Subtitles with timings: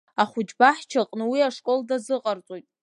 [0.21, 2.65] Ахәыҷбаҳча аҟны уи ашкол дазыҟарҵоит.